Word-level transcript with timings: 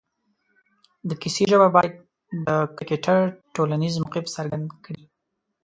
د 1.09 1.11
کیسې 1.21 1.43
ژبه 1.51 1.67
باید 1.75 1.93
د 2.45 2.47
کرکټر 2.77 3.19
ټولنیز 3.55 3.93
موقف 4.03 4.25
څرګند 4.35 4.65
کړي 4.85 5.03